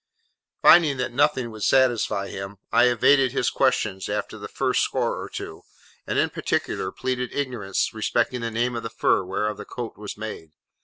Finding 0.63 0.97
that 0.97 1.13
nothing 1.13 1.51
would 1.51 1.61
satisfy 1.61 2.27
him, 2.29 2.57
I 2.71 2.85
evaded 2.87 3.33
his 3.33 3.51
questions 3.51 4.09
after 4.09 4.39
the 4.39 4.47
first 4.47 4.81
score 4.81 5.21
or 5.21 5.29
two, 5.29 5.61
and 6.07 6.17
in 6.17 6.31
particular 6.31 6.91
pleaded 6.91 7.31
ignorance 7.31 7.93
respecting 7.93 8.41
the 8.41 8.49
name 8.49 8.75
of 8.75 8.81
the 8.81 8.89
fur 8.89 9.23
whereof 9.23 9.57
the 9.57 9.63
coat 9.65 9.97
was 9.99 10.17
made. 10.17 10.53